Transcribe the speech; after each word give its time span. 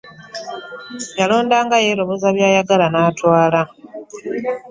Yalondanga 1.19 1.75
yeeroboza 1.85 2.27
by'ayagala 2.35 2.85
n'atwala. 2.89 3.61